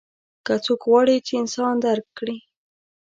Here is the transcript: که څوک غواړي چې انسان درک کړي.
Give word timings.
که 0.45 0.53
څوک 0.65 0.81
غواړي 0.89 1.17
چې 1.27 1.33
انسان 1.41 1.75
درک 1.85 2.07
کړي. 2.19 2.37